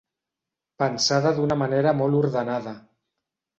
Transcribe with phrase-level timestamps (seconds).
[0.83, 2.77] Pensada d'una manera molt ordenada.